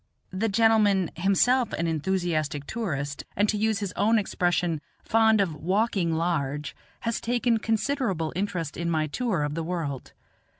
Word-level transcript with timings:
The 0.31 0.49
gentleman 0.49 1.11
himself, 1.15 1.73
an 1.73 1.85
enthusiastic 1.85 2.65
tourist, 2.65 3.23
and 3.35 3.47
to 3.49 3.55
use 3.55 3.81
his 3.81 3.93
own 3.93 4.17
expression, 4.17 4.81
fond 5.03 5.39
of 5.39 5.53
"walking 5.53 6.15
large," 6.15 6.75
has 7.01 7.21
taken 7.21 7.59
considerable 7.59 8.33
interest 8.35 8.77
in 8.77 8.89
my 8.89 9.05
tour 9.05 9.43
of 9.43 9.53
the 9.53 9.61
world. 9.63 10.13